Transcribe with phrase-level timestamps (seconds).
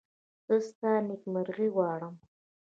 [0.47, 2.15] زه ستا نېکمرغي غواړم.